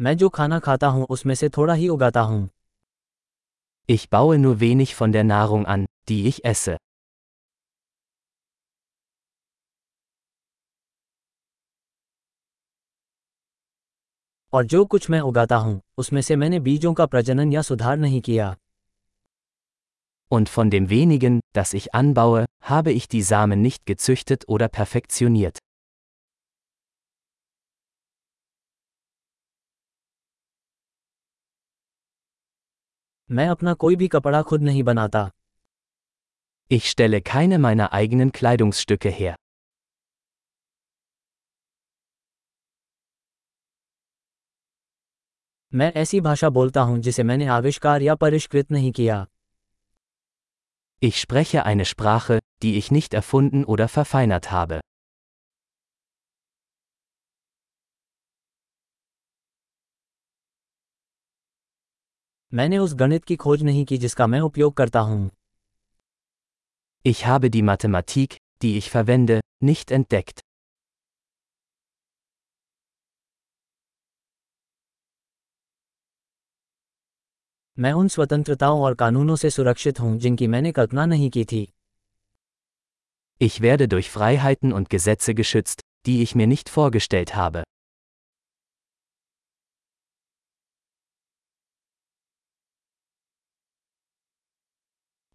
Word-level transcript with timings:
मैं 0.00 0.16
जो 0.16 0.28
खाना 0.28 0.58
खाता 0.58 0.86
हूं 0.86 1.04
उसमें 1.10 1.34
से 1.34 1.48
थोड़ा 1.48 1.74
ही 1.74 1.88
उगाता 1.88 2.20
हूं 2.20 2.46
Ich 3.88 4.02
baue 4.10 4.36
nur 4.38 4.54
wenig 4.60 4.90
von 4.96 5.12
der 5.12 5.24
Nahrung 5.24 5.64
an, 5.74 5.86
die 6.10 6.18
ich 6.30 6.44
esse. 6.44 6.76
और 14.52 14.64
जो 14.64 14.84
कुछ 14.84 15.10
मैं 15.10 15.20
उगाता 15.20 15.56
हूं 15.56 15.78
उसमें 15.98 16.20
से 16.22 16.36
मैंने 16.36 16.60
बीजों 16.60 16.94
का 16.94 17.06
प्रजनन 17.06 17.52
या 17.52 17.62
सुधार 17.62 17.96
नहीं 17.96 18.20
किया 18.20 18.54
Und 20.30 20.48
von 20.48 20.70
dem 20.70 20.88
wenigen, 20.90 21.40
das 21.56 21.72
ich 21.72 21.94
anbaue, 21.94 22.44
habe 22.70 22.92
ich 22.92 23.08
die 23.08 23.22
Samen 23.22 23.62
nicht 23.62 23.86
gezüchtet 23.86 24.44
oder 24.48 24.68
perfektioniert. 24.68 25.58
मैं 33.31 33.47
अपना 33.47 33.73
कोई 33.73 33.95
भी 33.95 34.07
कपड़ा 34.07 34.41
खुद 34.41 34.61
नहीं 34.61 34.83
बनाता 34.83 35.29
Ich 36.71 36.85
stelle 36.89 37.19
keine 37.29 37.57
meiner 37.57 37.87
eigenen 37.93 38.31
Kleidungsstücke 38.31 39.11
her. 39.19 39.35
मैं 45.71 45.91
ऐसी 45.93 46.19
भाषा 46.21 46.49
बोलता 46.49 46.81
हूं 46.81 46.97
जिसे 47.01 47.23
मैंने 47.23 47.45
आविष्कार 47.45 48.01
या 48.01 48.15
परिष्कृत 48.15 48.71
नहीं 48.71 48.91
किया 48.91 49.25
Ich 51.01 51.21
spreche 51.21 51.63
eine 51.65 51.85
Sprache, 51.85 52.39
die 52.63 52.73
ich 52.77 52.91
nicht 52.91 53.13
erfunden 53.13 53.63
oder 53.65 53.87
verfeinert 53.87 54.51
habe. 54.51 54.79
मैंने 62.53 62.77
उस 62.77 62.93
गणित 62.93 63.23
की 63.25 63.35
खोज 63.35 63.63
नहीं 63.63 63.85
की 63.85 63.97
जिसका 63.97 64.27
मैं 64.27 64.39
उपयोग 64.39 64.73
करता 64.73 64.99
हूं 64.99 65.29
Ich 67.05 67.21
habe 67.27 67.49
die 67.49 67.61
Mathematik, 67.69 68.35
die 68.61 68.73
ich 68.79 68.89
verwende, 68.91 69.39
nicht 69.63 69.91
entdeckt. 69.97 70.41
मैं 77.79 77.91
उन 77.93 78.07
स्वतंत्रताओं 78.07 78.81
और 78.81 78.95
कानूनों 78.95 79.35
से 79.35 79.49
सुरक्षित 79.49 79.99
हूं 79.99 80.17
जिनकी 80.17 80.47
मैंने 80.47 80.71
कल्पना 80.71 81.05
नहीं 81.05 81.29
की 81.29 81.45
थी 81.45 81.65
Ich 83.41 83.59
werde 83.61 83.87
durch 83.87 84.09
Freiheiten 84.09 84.79
und 84.79 84.89
Gesetze 84.89 85.33
geschützt, 85.33 85.81
die 86.07 86.21
ich 86.23 86.35
mir 86.35 86.47
nicht 86.47 86.69
vorgestellt 86.79 87.35
habe. 87.35 87.63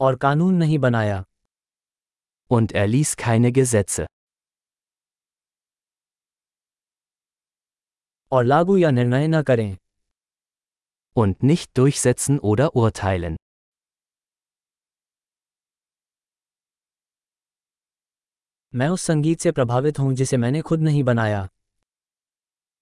और 0.00 0.16
कानून 0.16 0.54
नहीं 0.54 0.78
बनाया 0.78 1.24
Und 2.50 2.72
er 2.72 2.86
ließ 2.86 3.14
keine 3.24 3.52
Gesetze. 3.58 4.06
और 8.32 8.44
लागू 8.44 8.76
या 8.76 8.90
निर्णय 8.90 9.26
न 9.28 9.42
करें 9.42 9.76
Und 11.16 11.42
nicht 11.50 11.70
durchsetzen 11.78 12.38
oder 12.52 12.68
urteilen. 12.76 13.36
मैं 18.74 18.88
उस 18.88 19.02
संगीत 19.02 19.40
से 19.40 19.52
प्रभावित 19.52 19.98
हूं 19.98 20.14
जिसे 20.14 20.36
मैंने 20.36 20.62
खुद 20.62 20.80
नहीं 20.80 21.02
बनाया 21.04 21.48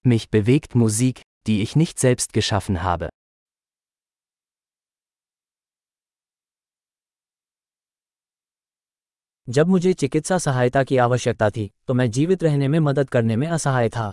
Mich 0.07 0.25
bewegt 0.29 0.75
Musik, 0.75 1.21
die 1.47 1.61
ich 1.65 1.75
nicht 1.75 1.99
selbst 1.99 2.33
geschaffen 2.33 2.83
habe. 2.83 3.09
जब 9.49 9.67
मुझे 9.67 9.93
चिकित्सा 9.93 10.37
सहायता 10.37 10.83
की 10.83 10.97
आवश्यकता 10.97 11.49
थी 11.49 11.69
तो 11.87 11.93
मैं 11.93 12.09
जीवित 12.11 12.43
रहने 12.43 12.67
में 12.67 12.79
मदद 12.79 13.09
करने 13.09 13.35
में 13.35 13.47
असहाय 13.47 13.89
था 13.89 14.11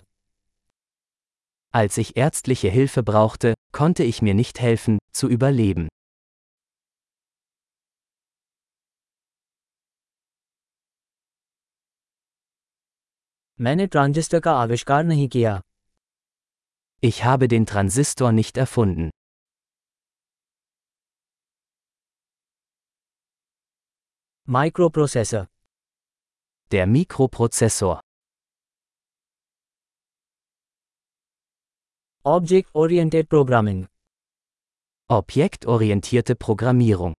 Als 1.73 1.97
ich 1.97 2.09
ärztliche 2.17 2.69
Hilfe 2.69 3.01
brauchte, 3.03 3.53
konnte 3.77 4.03
ich 4.03 4.21
mir 4.21 4.33
nicht 4.33 4.59
helfen, 4.61 4.97
zu 5.15 5.29
überleben. 5.37 5.87
मैंने 13.61 13.85
ट्रांजिस्टर 13.87 14.39
का 14.39 14.53
आविष्कार 14.53 15.03
नहीं 15.03 15.27
किया 15.29 15.59
Ich 17.03 17.23
habe 17.23 17.47
den 17.47 17.65
Transistor 17.65 18.31
nicht 18.31 18.57
erfunden. 18.57 19.09
Microprocessor 24.49 25.45
Der 26.71 26.85
Mikroprozessor. 26.87 27.95
Object 32.25 32.69
oriented 32.75 33.27
programming 33.27 33.85
Objektorientierte 35.09 36.35
Programmierung. 36.45 37.13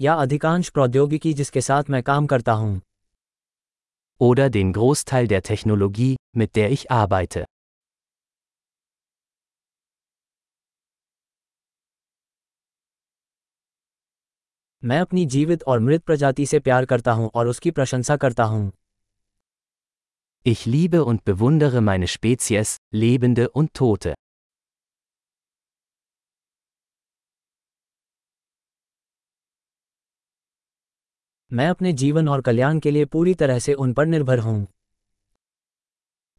या 0.00 0.14
अधिकांश 0.14 0.70
प्रौद्योगिकी 0.70 1.34
जिसके 1.34 1.60
साथ 1.60 1.90
मैं 1.90 2.02
काम 2.02 2.26
करता 2.26 2.52
हूं 2.52 2.78
Oder 4.20 4.48
den 4.56 4.72
Großteil 4.78 5.28
der 5.32 5.42
Technologie, 5.42 6.14
mit 6.36 6.54
der 6.58 6.70
ich 6.78 6.90
arbeite. 6.90 7.44
मैं 14.84 15.00
अपनी 15.00 15.26
जीवित 15.26 15.62
और 15.62 15.80
मृत 15.80 16.02
प्रजाति 16.04 16.46
से 16.46 16.58
प्यार 16.60 16.84
करता 16.84 17.12
हूं 17.12 17.28
और 17.34 17.48
उसकी 17.48 17.70
प्रशंसा 17.70 18.16
करता 18.16 18.44
हूं 18.44 18.70
Ich 20.46 20.60
liebe 20.66 20.98
und 21.04 21.24
bewundere 21.24 21.80
meine 21.80 22.06
Spezies, 22.06 22.76
Lebende 22.94 23.48
und 23.60 23.72
Tote. 23.74 24.14
मैं 31.50 31.68
अपने 31.68 31.92
जीवन 31.92 32.28
और 32.28 32.40
कल्याण 32.42 32.78
के 32.80 32.90
लिए 32.90 33.04
पूरी 33.04 33.34
तरह 33.34 33.58
से 33.58 33.74
उन 33.74 33.92
पर 33.92 34.06
निर्भर 34.06 34.38
हूं 34.38 34.64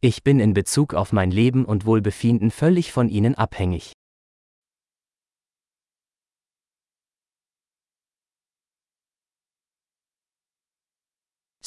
Ich 0.02 0.18
bin 0.22 0.40
in 0.40 0.52
Bezug 0.56 0.94
auf 0.94 1.12
mein 1.18 1.30
Leben 1.30 1.64
und 1.74 1.86
Wohlbefinden 1.86 2.50
völlig 2.62 2.92
von 2.96 3.08
ihnen 3.20 3.34
abhängig. 3.46 3.91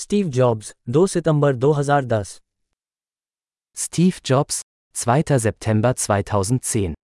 Steve 0.06 0.26
Jobs, 0.26 0.66
2 0.88 1.06
सितंबर 1.06 1.54
2010 1.54 2.38
Steve 3.76 4.18
Jobs, 4.30 4.60
2. 5.04 5.38
September 5.38 5.92
2010 5.94 6.94